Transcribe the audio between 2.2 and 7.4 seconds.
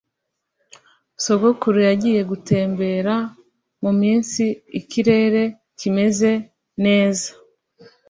gutembera muminsi ikirere kimeze neza